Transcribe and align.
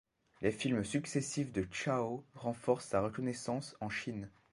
Les 0.41 0.49
films 0.51 0.83
successifs 0.83 1.53
de 1.53 1.67
Chao 1.71 2.23
renforcent 2.33 2.87
sa 2.89 3.01
reconnaissance 3.01 3.75
en 3.81 3.89
Chine. 3.91 4.31